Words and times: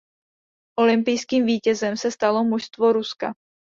Olympijským 0.79 1.45
vítězem 1.45 1.97
se 1.97 2.11
stalo 2.11 2.43
mužstvo 2.43 2.93
Ruska. 2.93 3.33